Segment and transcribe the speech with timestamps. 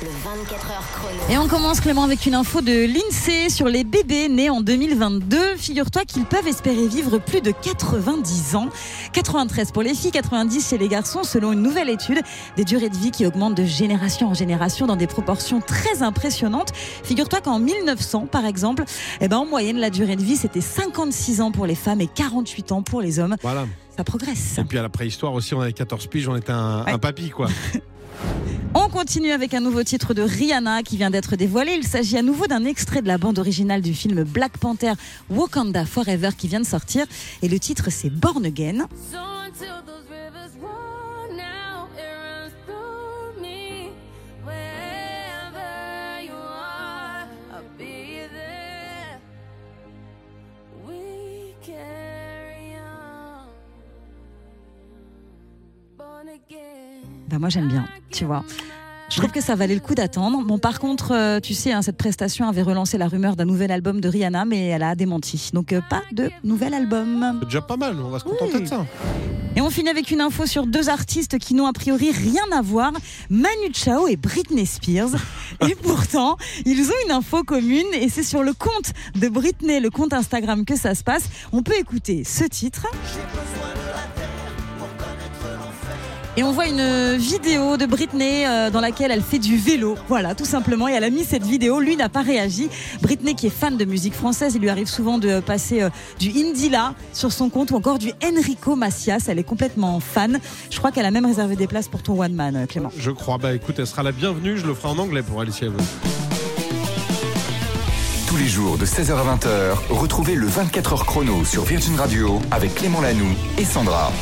[0.00, 1.18] Le 24 heures chrono.
[1.28, 5.56] Et on commence Clément avec une info de l'INSEE sur les bébés nés en 2022.
[5.56, 8.68] Figure-toi qu'ils peuvent espérer vivre plus de 90 ans.
[9.12, 12.20] 93 pour les filles, 90 chez les garçons selon une nouvelle étude.
[12.56, 16.72] Des durées de vie qui augmentent de génération en génération dans des proportions très impressionnantes.
[17.02, 18.84] Figure-toi qu'en 1900 par exemple,
[19.20, 22.06] eh ben, en moyenne la durée de vie c'était 56 ans pour les femmes et
[22.06, 23.34] 48 ans pour les hommes.
[23.42, 23.66] Voilà.
[23.96, 24.58] Ça progresse.
[24.58, 26.92] Et puis à la préhistoire aussi, on avait 14 piges, on était un, Ouais.
[26.92, 27.48] un papy, quoi.
[28.74, 31.72] On continue avec un nouveau titre de Rihanna qui vient d'être dévoilé.
[31.72, 34.92] Il s'agit à nouveau d'un extrait de la bande originale du film Black Panther
[35.30, 37.06] Wakanda Forever qui vient de sortir.
[37.42, 38.86] Et le titre c'est Born Again.
[57.28, 58.44] Bah moi j'aime bien, tu vois.
[59.10, 60.44] Je trouve que ça valait le coup d'attendre.
[60.44, 63.72] Bon, par contre, euh, tu sais, hein, cette prestation avait relancé la rumeur d'un nouvel
[63.72, 65.48] album de Rihanna, mais elle a démenti.
[65.54, 67.38] Donc, euh, pas de nouvel album.
[67.40, 68.62] C'est déjà pas mal, on va se contenter Oui.
[68.64, 68.84] de ça.
[69.56, 72.60] Et on finit avec une info sur deux artistes qui n'ont a priori rien à
[72.60, 72.92] voir,
[73.30, 75.16] Manu Chao et Britney Spears.
[75.66, 79.90] Et pourtant, ils ont une info commune et c'est sur le compte de Britney, le
[79.90, 81.28] compte Instagram que ça se passe.
[81.50, 82.86] On peut écouter ce titre.
[86.38, 89.96] Et on voit une vidéo de Britney euh, dans laquelle elle fait du vélo.
[90.06, 90.88] Voilà, tout simplement.
[90.88, 91.80] Et elle a mis cette vidéo.
[91.80, 92.70] Lui n'a pas réagi.
[93.02, 96.30] Britney, qui est fan de musique française, il lui arrive souvent de passer euh, du
[96.30, 99.24] Indila sur son compte ou encore du Enrico Macias.
[99.26, 100.38] Elle est complètement fan.
[100.70, 102.92] Je crois qu'elle a même réservé des places pour ton One Man, euh, Clément.
[102.96, 105.66] Je crois, bah écoute, elle sera la bienvenue, je le ferai en anglais pour Alicia.
[108.28, 112.76] Tous les jours de 16h à 20h, retrouvez le 24h chrono sur Virgin Radio avec
[112.76, 114.12] Clément Lanoux et Sandra.